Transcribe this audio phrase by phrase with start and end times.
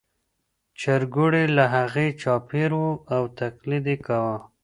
[0.79, 4.37] چرګوړي له هغې چاپېر وو او تقلید یې کاوه.